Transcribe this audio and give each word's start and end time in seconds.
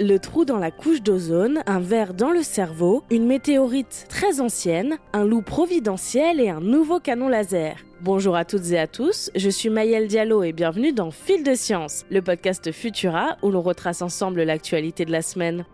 le 0.00 0.18
trou 0.18 0.46
dans 0.46 0.56
la 0.56 0.70
couche 0.70 1.02
d'ozone, 1.02 1.62
un 1.66 1.78
verre 1.78 2.14
dans 2.14 2.30
le 2.30 2.42
cerveau, 2.42 3.04
une 3.10 3.26
météorite 3.26 4.06
très 4.08 4.40
ancienne, 4.40 4.96
un 5.12 5.26
loup 5.26 5.42
providentiel 5.42 6.40
et 6.40 6.48
un 6.48 6.60
nouveau 6.60 7.00
canon 7.00 7.28
laser. 7.28 7.76
Bonjour 8.00 8.34
à 8.34 8.46
toutes 8.46 8.70
et 8.70 8.78
à 8.78 8.86
tous, 8.86 9.30
je 9.34 9.50
suis 9.50 9.68
Mayel 9.68 10.08
Diallo 10.08 10.42
et 10.42 10.54
bienvenue 10.54 10.94
dans 10.94 11.10
Fil 11.10 11.44
de 11.44 11.54
Science, 11.54 12.06
le 12.10 12.22
podcast 12.22 12.72
Futura 12.72 13.36
où 13.42 13.50
l'on 13.50 13.60
retrace 13.60 14.00
ensemble 14.00 14.42
l'actualité 14.42 15.04
de 15.04 15.12
la 15.12 15.20
semaine. 15.20 15.66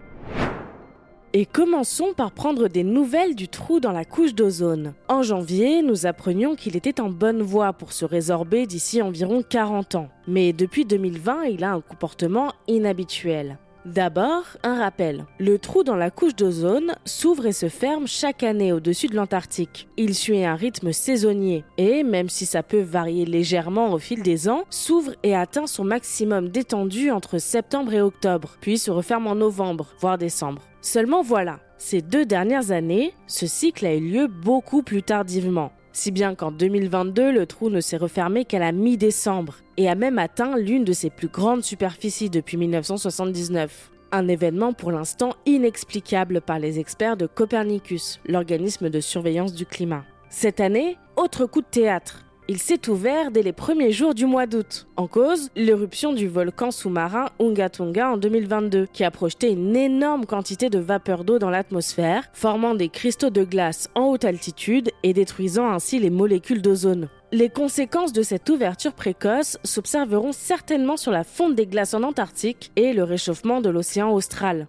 Et 1.33 1.47
commençons 1.47 2.13
par 2.17 2.33
prendre 2.33 2.67
des 2.67 2.83
nouvelles 2.83 3.37
du 3.37 3.47
trou 3.47 3.79
dans 3.79 3.93
la 3.93 4.05
couche 4.05 4.35
d'ozone. 4.35 4.95
En 5.07 5.23
janvier, 5.23 5.83
nous 5.83 6.05
apprenions 6.07 6.57
qu'il 6.57 6.77
était 6.77 7.01
en 7.01 7.11
bonne 7.11 7.43
voie 7.43 7.75
pour 7.75 7.93
se 7.93 8.05
résorber 8.05 8.67
d'ici 8.67 9.03
environ 9.03 9.45
40 9.49 9.95
ans. 9.97 10.09
Mais 10.27 10.53
depuis 10.53 10.85
2020, 10.85 11.45
il 11.45 11.63
a 11.63 11.73
un 11.73 11.81
comportement 11.81 12.53
inhabituel. 12.67 13.59
D'abord, 13.87 14.43
un 14.65 14.81
rappel. 14.81 15.27
Le 15.39 15.61
trou 15.61 15.85
dans 15.85 15.95
la 15.95 16.11
couche 16.11 16.35
d'ozone 16.35 16.97
s'ouvre 17.05 17.47
et 17.47 17.53
se 17.53 17.69
ferme 17.69 18.09
chaque 18.09 18.43
année 18.43 18.73
au-dessus 18.73 19.07
de 19.07 19.15
l'Antarctique. 19.15 19.87
Il 19.97 20.17
suit 20.17 20.45
un 20.45 20.57
rythme 20.57 20.91
saisonnier 20.91 21.65
et, 21.79 22.03
même 22.03 22.29
si 22.29 22.47
ça 22.47 22.65
peut 22.65 22.81
varier 22.81 23.25
légèrement 23.25 23.93
au 23.93 23.99
fil 23.99 24.25
des 24.25 24.49
ans, 24.49 24.65
s'ouvre 24.71 25.13
et 25.23 25.37
atteint 25.37 25.69
son 25.69 25.85
maximum 25.85 26.49
d'étendue 26.49 27.13
entre 27.13 27.39
septembre 27.39 27.95
et 27.95 28.01
octobre, 28.01 28.57
puis 28.61 28.77
se 28.77 28.91
referme 28.91 29.29
en 29.29 29.37
novembre, 29.37 29.87
voire 30.01 30.19
décembre. 30.19 30.63
Seulement 30.81 31.23
voilà, 31.23 31.61
ces 31.79 32.03
deux 32.03 32.27
dernières 32.27 32.73
années, 32.73 33.15
ce 33.29 33.47
cycle 33.47 33.87
a 33.87 33.95
eu 33.95 34.01
lieu 34.01 34.27
beaucoup 34.27 34.83
plus 34.83 35.05
tardivement. 35.05 35.71
Si 35.99 36.11
bien 36.11 36.35
qu'en 36.35 36.51
2022, 36.51 37.33
le 37.33 37.47
trou 37.47 37.71
ne 37.71 37.81
s'est 37.81 37.97
refermé 37.97 38.45
qu'à 38.45 38.59
la 38.59 38.71
mi-décembre 38.71 39.55
et 39.79 39.89
a 39.89 39.95
même 39.95 40.19
atteint 40.19 40.59
l'une 40.59 40.85
de 40.85 40.93
ses 40.93 41.09
plus 41.09 41.29
grandes 41.29 41.65
superficies 41.65 42.29
depuis 42.29 42.59
1979. 42.59 43.91
Un 44.13 44.29
événement 44.29 44.75
pour 44.75 44.93
l'instant 44.93 45.31
inexplicable 45.47 46.43
par 46.43 46.59
les 46.59 46.79
experts 46.79 47.17
de 47.17 47.27
Copernicus, 47.27 48.21
l'organisme 48.27 48.91
de 48.91 49.01
surveillance 49.01 49.55
du 49.55 49.65
climat. 49.65 50.05
Cette 50.29 50.61
année, 50.61 50.99
autre 51.17 51.47
coup 51.47 51.63
de 51.63 51.67
théâtre. 51.67 52.26
Il 52.49 52.59
s'est 52.59 52.89
ouvert 52.89 53.33
dès 53.33 53.43
les 53.43 53.53
premiers 53.53 53.91
jours 53.91 54.15
du 54.15 54.25
mois 54.25 54.47
d'août. 54.47 54.87
En 54.95 55.09
cause, 55.09 55.51
l'éruption 55.57 56.13
du 56.13 56.29
volcan 56.29 56.71
sous-marin 56.71 57.27
Unga 57.41 57.69
Tonga 57.69 58.13
en 58.13 58.17
2022, 58.17 58.87
qui 58.93 59.03
a 59.03 59.11
projeté 59.11 59.51
une 59.51 59.75
énorme 59.75 60.27
quantité 60.27 60.71
de 60.71 60.79
vapeur 60.79 61.25
d'eau 61.25 61.41
dans 61.41 61.51
l'atmosphère, 61.51 62.29
formant 62.33 62.77
des 62.77 62.89
cristaux 62.89 63.31
de 63.31 63.43
glace 63.43 63.91
en 63.97 64.05
haute 64.05 64.25
altitude 64.25 64.93
et 65.03 65.13
détruisant 65.13 65.69
ainsi 65.69 65.99
les 65.99 66.11
molécules 66.11 66.63
d'ozone. 66.63 67.09
Les 67.33 67.49
conséquences 67.49 68.13
de 68.13 68.23
cette 68.23 68.49
ouverture 68.49 68.95
précoce 68.95 69.59
s'observeront 69.65 70.31
certainement 70.31 70.97
sur 70.97 71.11
la 71.11 71.25
fonte 71.25 71.57
des 71.57 71.67
glaces 71.67 71.95
en 71.95 72.05
Antarctique 72.05 72.71
et 72.77 72.93
le 72.93 73.03
réchauffement 73.03 73.61
de 73.61 73.71
l'océan 73.71 74.13
austral. 74.13 74.69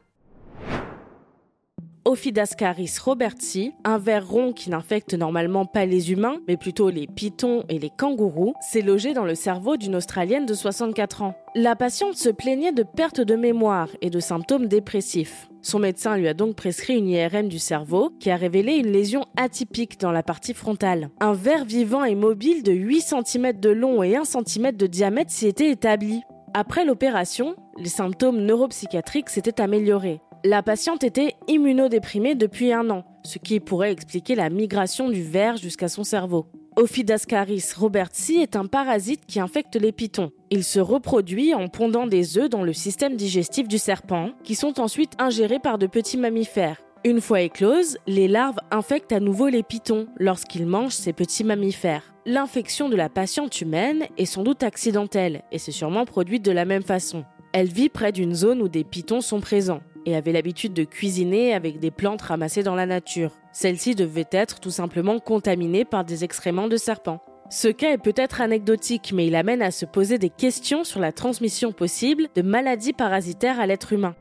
Ophidascaris 2.07 2.99
robertsi, 3.03 3.73
un 3.83 3.97
ver 3.97 4.25
rond 4.25 4.53
qui 4.53 4.69
n'infecte 4.69 5.13
normalement 5.13 5.65
pas 5.65 5.85
les 5.85 6.13
humains, 6.13 6.37
mais 6.47 6.55
plutôt 6.55 6.89
les 6.89 7.05
pitons 7.05 7.65
et 7.67 7.79
les 7.79 7.89
kangourous, 7.89 8.53
s'est 8.61 8.81
logé 8.81 9.13
dans 9.13 9.25
le 9.25 9.35
cerveau 9.35 9.75
d'une 9.75 9.97
Australienne 9.97 10.45
de 10.45 10.53
64 10.53 11.23
ans. 11.23 11.35
La 11.53 11.75
patiente 11.75 12.15
se 12.15 12.29
plaignait 12.29 12.71
de 12.71 12.83
perte 12.83 13.19
de 13.19 13.35
mémoire 13.35 13.89
et 14.01 14.09
de 14.09 14.21
symptômes 14.21 14.67
dépressifs. 14.67 15.49
Son 15.61 15.79
médecin 15.79 16.15
lui 16.15 16.29
a 16.29 16.33
donc 16.33 16.55
prescrit 16.55 16.97
une 16.97 17.09
IRM 17.09 17.49
du 17.49 17.59
cerveau 17.59 18.13
qui 18.21 18.31
a 18.31 18.37
révélé 18.37 18.75
une 18.75 18.93
lésion 18.93 19.25
atypique 19.35 19.99
dans 19.99 20.13
la 20.13 20.23
partie 20.23 20.53
frontale. 20.53 21.09
Un 21.19 21.33
ver 21.33 21.65
vivant 21.65 22.05
et 22.05 22.15
mobile 22.15 22.63
de 22.63 22.71
8 22.71 23.01
cm 23.01 23.59
de 23.59 23.69
long 23.69 24.01
et 24.01 24.15
1 24.15 24.23
cm 24.23 24.71
de 24.71 24.87
diamètre 24.87 25.31
s'y 25.31 25.47
était 25.47 25.71
établi. 25.71 26.21
Après 26.53 26.85
l'opération, 26.85 27.57
les 27.77 27.89
symptômes 27.89 28.39
neuropsychiatriques 28.39 29.29
s'étaient 29.29 29.59
améliorés. 29.59 30.21
La 30.49 30.63
patiente 30.63 31.03
était 31.03 31.33
immunodéprimée 31.49 32.33
depuis 32.33 32.71
un 32.71 32.89
an, 32.89 33.03
ce 33.25 33.37
qui 33.37 33.59
pourrait 33.59 33.91
expliquer 33.91 34.33
la 34.33 34.49
migration 34.49 35.09
du 35.09 35.21
ver 35.21 35.57
jusqu'à 35.57 35.89
son 35.89 36.05
cerveau. 36.05 36.45
Ophidascaris 36.77 37.73
robertsi 37.75 38.37
est 38.37 38.55
un 38.55 38.65
parasite 38.65 39.25
qui 39.27 39.41
infecte 39.41 39.75
les 39.75 39.91
pitons. 39.91 40.31
Il 40.49 40.63
se 40.63 40.79
reproduit 40.79 41.53
en 41.53 41.67
pondant 41.67 42.07
des 42.07 42.37
œufs 42.37 42.49
dans 42.49 42.63
le 42.63 42.71
système 42.71 43.17
digestif 43.17 43.67
du 43.67 43.77
serpent, 43.77 44.29
qui 44.45 44.55
sont 44.55 44.79
ensuite 44.79 45.11
ingérés 45.19 45.59
par 45.59 45.77
de 45.77 45.85
petits 45.85 46.15
mammifères. 46.15 46.81
Une 47.03 47.19
fois 47.19 47.41
écloses, 47.41 47.97
les 48.07 48.29
larves 48.29 48.59
infectent 48.71 49.11
à 49.11 49.19
nouveau 49.19 49.49
les 49.49 49.63
pitons 49.63 50.07
lorsqu'ils 50.17 50.65
mangent 50.65 50.93
ces 50.93 51.11
petits 51.11 51.43
mammifères. 51.43 52.13
L'infection 52.25 52.87
de 52.87 52.95
la 52.95 53.09
patiente 53.09 53.59
humaine 53.59 54.05
est 54.17 54.23
sans 54.23 54.43
doute 54.43 54.63
accidentelle 54.63 55.41
et 55.51 55.57
s'est 55.57 55.73
sûrement 55.73 56.05
produite 56.05 56.45
de 56.45 56.51
la 56.51 56.63
même 56.63 56.83
façon. 56.83 57.25
Elle 57.51 57.67
vit 57.67 57.89
près 57.89 58.13
d'une 58.13 58.33
zone 58.33 58.61
où 58.61 58.69
des 58.69 58.85
pitons 58.85 59.19
sont 59.19 59.41
présents 59.41 59.81
et 60.07 60.15
avait 60.15 60.31
l'habitude 60.31 60.73
de 60.73 60.85
cuisiner 60.85 61.53
avec 61.53 61.79
des 61.79 61.91
plantes 61.91 62.21
ramassées 62.21 62.63
dans 62.63 62.75
la 62.75 62.85
nature. 62.85 63.33
Celle-ci 63.51 63.93
devait 63.93 64.25
être 64.31 64.61
tout 64.61 64.71
simplement 64.71 65.19
contaminée 65.19 65.83
par 65.83 66.05
des 66.05 66.23
excréments 66.23 66.69
de 66.69 66.77
serpents. 66.77 67.21
Ce 67.49 67.67
cas 67.67 67.91
est 67.91 67.97
peut-être 67.97 68.39
anecdotique, 68.39 69.11
mais 69.13 69.27
il 69.27 69.35
amène 69.35 69.61
à 69.61 69.69
se 69.69 69.85
poser 69.85 70.17
des 70.17 70.29
questions 70.29 70.85
sur 70.85 71.01
la 71.01 71.11
transmission 71.11 71.73
possible 71.73 72.29
de 72.35 72.41
maladies 72.41 72.93
parasitaires 72.93 73.59
à 73.59 73.67
l'être 73.67 73.91
humain. 73.91 74.15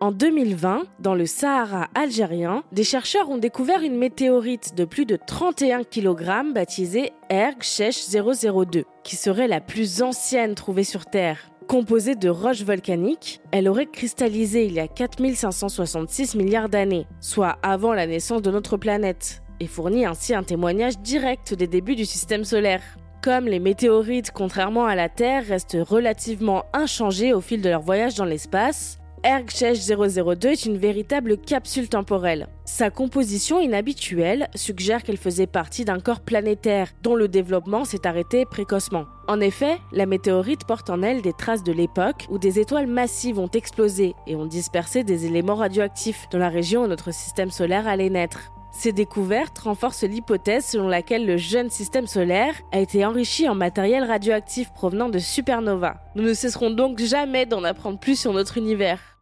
En 0.00 0.10
2020, 0.10 0.82
dans 0.98 1.14
le 1.14 1.26
Sahara 1.26 1.86
algérien, 1.94 2.64
des 2.72 2.84
chercheurs 2.84 3.30
ont 3.30 3.38
découvert 3.38 3.82
une 3.82 3.96
météorite 3.96 4.74
de 4.74 4.84
plus 4.84 5.06
de 5.06 5.16
31 5.16 5.84
kg 5.84 6.52
baptisée 6.52 7.12
Erg 7.30 7.62
002, 7.62 8.84
qui 9.04 9.16
serait 9.16 9.48
la 9.48 9.60
plus 9.60 10.02
ancienne 10.02 10.56
trouvée 10.56 10.84
sur 10.84 11.06
Terre. 11.06 11.50
Composée 11.68 12.14
de 12.14 12.28
roches 12.28 12.62
volcaniques, 12.62 13.40
elle 13.50 13.66
aurait 13.68 13.86
cristallisé 13.86 14.66
il 14.66 14.74
y 14.74 14.80
a 14.80 14.86
4566 14.86 16.36
milliards 16.36 16.68
d'années, 16.68 17.08
soit 17.20 17.58
avant 17.60 17.92
la 17.92 18.06
naissance 18.06 18.40
de 18.40 18.52
notre 18.52 18.76
planète, 18.76 19.42
et 19.58 19.66
fournit 19.66 20.06
ainsi 20.06 20.32
un 20.32 20.44
témoignage 20.44 20.98
direct 21.00 21.54
des 21.54 21.66
débuts 21.66 21.96
du 21.96 22.04
système 22.04 22.44
solaire. 22.44 22.82
Comme 23.20 23.46
les 23.46 23.58
météorites, 23.58 24.30
contrairement 24.30 24.86
à 24.86 24.94
la 24.94 25.08
Terre, 25.08 25.44
restent 25.44 25.78
relativement 25.80 26.66
inchangées 26.72 27.34
au 27.34 27.40
fil 27.40 27.60
de 27.62 27.68
leur 27.68 27.82
voyage 27.82 28.14
dans 28.14 28.24
l'espace, 28.24 29.00
Ergchesh 29.26 29.80
002 29.88 30.50
est 30.50 30.66
une 30.66 30.78
véritable 30.78 31.36
capsule 31.36 31.88
temporelle. 31.88 32.46
Sa 32.64 32.90
composition 32.90 33.58
inhabituelle 33.58 34.46
suggère 34.54 35.02
qu'elle 35.02 35.16
faisait 35.16 35.48
partie 35.48 35.84
d'un 35.84 35.98
corps 35.98 36.20
planétaire 36.20 36.92
dont 37.02 37.16
le 37.16 37.26
développement 37.26 37.84
s'est 37.84 38.06
arrêté 38.06 38.44
précocement. 38.44 39.06
En 39.26 39.40
effet, 39.40 39.78
la 39.90 40.06
météorite 40.06 40.64
porte 40.64 40.90
en 40.90 41.02
elle 41.02 41.22
des 41.22 41.32
traces 41.32 41.64
de 41.64 41.72
l'époque 41.72 42.26
où 42.30 42.38
des 42.38 42.60
étoiles 42.60 42.86
massives 42.86 43.40
ont 43.40 43.48
explosé 43.48 44.14
et 44.28 44.36
ont 44.36 44.46
dispersé 44.46 45.02
des 45.02 45.26
éléments 45.26 45.56
radioactifs 45.56 46.28
dans 46.30 46.38
la 46.38 46.48
région 46.48 46.84
où 46.84 46.86
notre 46.86 47.12
système 47.12 47.50
solaire 47.50 47.88
allait 47.88 48.10
naître. 48.10 48.52
Ces 48.70 48.92
découvertes 48.92 49.58
renforcent 49.58 50.04
l'hypothèse 50.04 50.66
selon 50.66 50.86
laquelle 50.86 51.26
le 51.26 51.36
jeune 51.36 51.70
système 51.70 52.06
solaire 52.06 52.54
a 52.70 52.78
été 52.78 53.04
enrichi 53.04 53.48
en 53.48 53.56
matériel 53.56 54.04
radioactif 54.04 54.72
provenant 54.72 55.08
de 55.08 55.18
supernovas. 55.18 55.96
Nous 56.14 56.22
ne 56.22 56.34
cesserons 56.34 56.70
donc 56.70 57.00
jamais 57.00 57.44
d'en 57.44 57.64
apprendre 57.64 57.98
plus 57.98 58.20
sur 58.20 58.32
notre 58.32 58.56
univers. 58.58 59.15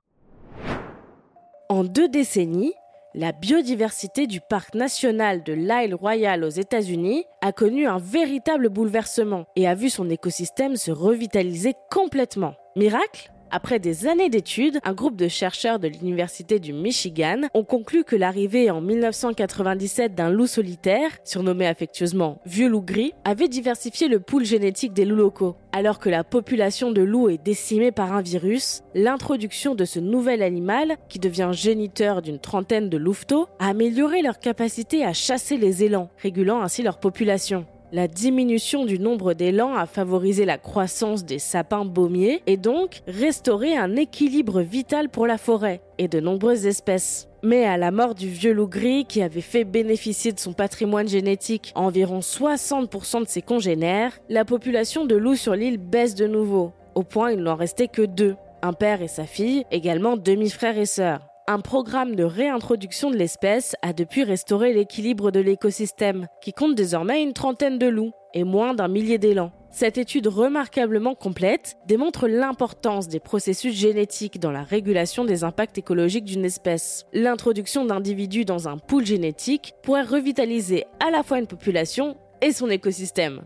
En 1.71 1.83
deux 1.83 2.09
décennies, 2.09 2.75
la 3.15 3.33
biodiversité 3.33 4.27
du 4.27 4.43
parc 4.43 4.75
national 4.75 5.43
de 5.43 5.55
l'Isle 5.55 5.95
Royale 5.95 6.45
aux 6.45 6.51
États-Unis 6.51 7.25
a 7.41 7.53
connu 7.53 7.87
un 7.87 7.97
véritable 7.97 8.69
bouleversement 8.69 9.47
et 9.57 9.67
a 9.67 9.75
vu 9.75 9.89
son 9.89 10.11
écosystème 10.11 10.77
se 10.77 10.91
revitaliser 10.91 11.75
complètement. 11.91 12.55
Miracle? 12.77 13.34
Après 13.55 13.79
des 13.79 14.09
années 14.09 14.31
d'études, 14.31 14.81
un 14.83 14.95
groupe 14.95 15.15
de 15.15 15.29
chercheurs 15.29 15.79
de 15.79 15.87
l'Université 15.87 16.59
du 16.59 16.73
Michigan 16.73 17.43
ont 17.55 17.63
conclu 17.63 18.03
que 18.03 18.17
l'arrivée 18.17 18.69
en 18.69 18.81
1997 18.81 20.13
d'un 20.13 20.29
loup 20.29 20.49
solitaire, 20.49 21.11
surnommé 21.23 21.69
affectueusement 21.69 22.41
vieux 22.45 22.67
loup 22.67 22.83
gris, 22.83 23.13
avait 23.25 23.47
diversifié 23.47 24.09
le 24.09 24.19
pool 24.19 24.45
génétique 24.45 24.93
des 24.93 25.05
loups 25.05 25.15
locaux. 25.15 25.55
Alors 25.71 26.01
que 26.01 26.09
la 26.09 26.25
population 26.25 26.91
de 26.91 27.03
loups 27.03 27.29
est 27.29 27.39
décimée 27.39 27.93
par 27.93 28.13
un 28.13 28.23
virus, 28.23 28.83
l'introduction 28.93 29.77
de 29.77 29.85
ce 29.85 30.01
nouvel 30.01 30.43
animal, 30.43 30.97
qui 31.09 31.21
devient 31.21 31.51
géniteur 31.53 32.23
d'une 32.23 32.41
trentaine 32.41 32.91
de 32.91 32.97
louveteaux, 32.97 33.47
a 33.61 33.69
amélioré 33.69 34.21
leur 34.21 34.41
capacité 34.41 35.05
à 35.05 35.13
chasser 35.13 35.59
les 35.59 35.85
élans, 35.85 36.11
régulant 36.21 36.61
ainsi 36.61 36.83
leur 36.83 36.99
population. 36.99 37.67
La 37.95 38.09
diminution 38.09 38.85
du 38.85 38.99
nombre 38.99 39.35
d'élans 39.35 39.77
a 39.77 39.87
favorisé 39.87 40.45
la 40.45 40.59
croissance 40.59 41.25
des 41.25 41.39
sapins 41.39 41.85
baumiers 41.85 42.43
et 42.49 42.57
donc 42.57 43.03
restauré 43.07 43.77
un 43.77 43.95
équilibre 43.95 44.63
vital 44.63 45.09
pour 45.09 45.29
la 45.29 45.39
forêt 45.39 45.81
et 45.99 46.09
de 46.09 46.19
nombreuses 46.19 46.67
espèces. 46.67 47.29
Mais 47.45 47.65
à 47.65 47.77
la 47.77 47.93
mort 47.93 48.17
du 48.17 48.29
vieux 48.29 48.53
loup 48.53 48.67
gris 48.67 49.05
qui 49.05 49.23
avait 49.23 49.41
fait 49.41 49.63
bénéficier 49.63 50.33
de 50.33 50.41
son 50.41 50.55
patrimoine 50.55 51.07
génétique 51.07 51.71
environ 51.77 52.19
60% 52.19 53.23
de 53.23 53.29
ses 53.29 53.43
congénères, 53.43 54.19
la 54.29 54.45
population 54.45 55.05
de 55.05 55.15
loups 55.15 55.37
sur 55.37 55.55
l'île 55.55 55.79
baisse 55.79 56.17
de 56.17 56.27
nouveau, 56.27 56.73
au 56.97 57.05
point 57.05 57.31
il 57.31 57.45
n'en 57.45 57.55
restait 57.55 57.87
que 57.87 58.03
deux, 58.03 58.35
un 58.63 58.73
père 58.73 59.03
et 59.03 59.09
sa 59.09 59.25
fille, 59.25 59.67
également 59.71 60.17
demi-frères 60.17 60.79
et 60.79 60.87
sœurs. 60.87 61.21
Un 61.47 61.61
programme 61.61 62.15
de 62.17 62.25
réintroduction 62.25 63.11
de 63.11 63.17
l'espèce 63.17 63.77
a 63.83 63.93
depuis 63.93 64.25
restauré 64.25 64.73
l'équilibre 64.73 65.31
de 65.31 65.41
l'écosystème, 65.41 66.27
qui 66.41 66.53
compte 66.53 66.75
désormais 66.75 67.23
une 67.23 67.35
trentaine 67.35 67.79
de 67.79 67.87
loups 67.87 68.13
et 68.33 68.45
moins 68.45 68.73
d'un 68.75 68.89
millier 68.89 69.19
d'élans. 69.19 69.53
Cette 69.71 69.99
étude 69.99 70.27
remarquablement 70.29 71.15
complète 71.15 71.77
démontre 71.87 72.29
l'importance 72.29 73.09
des 73.09 73.21
processus 73.21 73.75
génétiques 73.75 74.41
dans 74.41 74.53
la 74.53 74.63
régulation 74.63 75.25
des 75.25 75.45
impacts 75.45 75.77
écologiques 75.77 76.25
d'une 76.25 76.45
espèce. 76.45 77.05
L'introduction 77.13 77.85
d'individus 77.85 78.45
dans 78.45 78.69
un 78.69 78.79
pool 78.79 79.05
génétique 79.05 79.75
pourrait 79.83 80.03
revitaliser 80.03 80.85
à 81.05 81.11
la 81.11 81.23
fois 81.23 81.41
une 81.41 81.47
population 81.47 82.17
et 82.41 82.53
son 82.53 82.71
écosystème. 82.71 83.43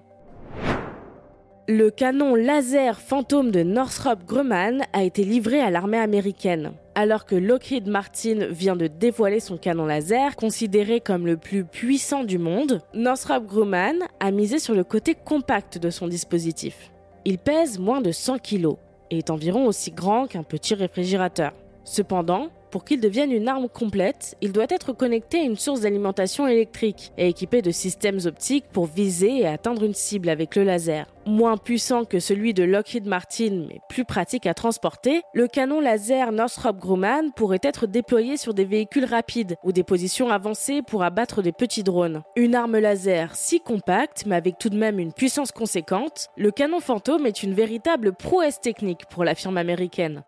Le 1.70 1.90
canon 1.90 2.34
laser 2.34 2.98
fantôme 2.98 3.50
de 3.50 3.62
Northrop 3.62 4.24
Grumman 4.26 4.86
a 4.94 5.02
été 5.02 5.22
livré 5.22 5.60
à 5.60 5.70
l'armée 5.70 5.98
américaine. 5.98 6.72
Alors 6.94 7.26
que 7.26 7.34
Lockheed 7.34 7.88
Martin 7.88 8.46
vient 8.48 8.74
de 8.74 8.86
dévoiler 8.86 9.38
son 9.38 9.58
canon 9.58 9.84
laser, 9.84 10.34
considéré 10.34 11.02
comme 11.02 11.26
le 11.26 11.36
plus 11.36 11.66
puissant 11.66 12.24
du 12.24 12.38
monde, 12.38 12.80
Northrop 12.94 13.40
Grumman 13.40 13.98
a 14.18 14.30
misé 14.30 14.58
sur 14.58 14.74
le 14.74 14.82
côté 14.82 15.14
compact 15.14 15.76
de 15.76 15.90
son 15.90 16.08
dispositif. 16.08 16.90
Il 17.26 17.36
pèse 17.36 17.78
moins 17.78 18.00
de 18.00 18.12
100 18.12 18.38
kg 18.38 18.76
et 19.10 19.18
est 19.18 19.28
environ 19.28 19.66
aussi 19.66 19.90
grand 19.90 20.26
qu'un 20.26 20.44
petit 20.44 20.74
réfrigérateur. 20.74 21.52
Cependant, 21.84 22.48
pour 22.70 22.84
qu'il 22.84 23.00
devienne 23.00 23.32
une 23.32 23.48
arme 23.48 23.68
complète, 23.68 24.36
il 24.40 24.52
doit 24.52 24.66
être 24.68 24.92
connecté 24.92 25.40
à 25.40 25.44
une 25.44 25.56
source 25.56 25.80
d'alimentation 25.80 26.46
électrique 26.46 27.12
et 27.16 27.28
équipé 27.28 27.62
de 27.62 27.70
systèmes 27.70 28.20
optiques 28.24 28.66
pour 28.72 28.86
viser 28.86 29.40
et 29.40 29.46
atteindre 29.46 29.84
une 29.84 29.94
cible 29.94 30.28
avec 30.28 30.56
le 30.56 30.64
laser. 30.64 31.06
Moins 31.26 31.58
puissant 31.58 32.04
que 32.04 32.20
celui 32.20 32.54
de 32.54 32.62
Lockheed 32.62 33.06
Martin, 33.06 33.66
mais 33.68 33.80
plus 33.88 34.04
pratique 34.04 34.46
à 34.46 34.54
transporter, 34.54 35.20
le 35.34 35.46
canon 35.46 35.80
laser 35.80 36.32
Northrop 36.32 36.72
Grumman 36.72 37.32
pourrait 37.36 37.60
être 37.62 37.86
déployé 37.86 38.36
sur 38.36 38.54
des 38.54 38.64
véhicules 38.64 39.04
rapides 39.04 39.56
ou 39.62 39.72
des 39.72 39.84
positions 39.84 40.30
avancées 40.30 40.80
pour 40.82 41.02
abattre 41.02 41.42
des 41.42 41.52
petits 41.52 41.82
drones. 41.82 42.22
Une 42.36 42.54
arme 42.54 42.78
laser 42.78 43.36
si 43.36 43.60
compacte, 43.60 44.24
mais 44.26 44.36
avec 44.36 44.58
tout 44.58 44.70
de 44.70 44.78
même 44.78 44.98
une 44.98 45.12
puissance 45.12 45.52
conséquente, 45.52 46.28
le 46.36 46.50
canon 46.50 46.80
fantôme 46.80 47.26
est 47.26 47.42
une 47.42 47.54
véritable 47.54 48.14
prouesse 48.14 48.60
technique 48.60 49.06
pour 49.10 49.24
la 49.24 49.34
firme 49.34 49.58
américaine. 49.58 50.24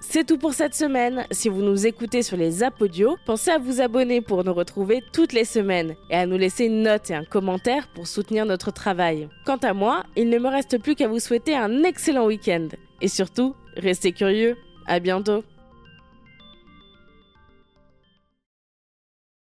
C'est 0.00 0.24
tout 0.24 0.38
pour 0.38 0.54
cette 0.54 0.74
semaine. 0.74 1.26
Si 1.30 1.48
vous 1.48 1.62
nous 1.62 1.86
écoutez 1.86 2.22
sur 2.22 2.36
les 2.36 2.62
apodios, 2.62 3.16
pensez 3.26 3.50
à 3.50 3.58
vous 3.58 3.80
abonner 3.80 4.20
pour 4.20 4.44
nous 4.44 4.54
retrouver 4.54 5.02
toutes 5.12 5.32
les 5.32 5.44
semaines 5.44 5.96
et 6.08 6.14
à 6.14 6.26
nous 6.26 6.38
laisser 6.38 6.66
une 6.66 6.82
note 6.82 7.10
et 7.10 7.14
un 7.14 7.24
commentaire 7.24 7.88
pour 7.88 8.06
soutenir 8.06 8.46
notre 8.46 8.70
travail. 8.70 9.28
Quant 9.44 9.56
à 9.56 9.74
moi, 9.74 10.04
il 10.16 10.30
ne 10.30 10.38
me 10.38 10.48
reste 10.48 10.78
plus 10.78 10.94
qu'à 10.94 11.08
vous 11.08 11.18
souhaiter 11.18 11.56
un 11.56 11.82
excellent 11.82 12.26
week-end. 12.26 12.68
Et 13.00 13.08
surtout, 13.08 13.54
restez 13.76 14.12
curieux. 14.12 14.56
À 14.86 15.00
bientôt. 15.00 15.44